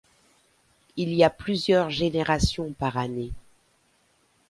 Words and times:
Il 0.97 1.13
y 1.13 1.23
a 1.23 1.29
plusieurs 1.29 1.91
générations 1.91 2.73
par 2.73 2.97
année. 2.97 3.31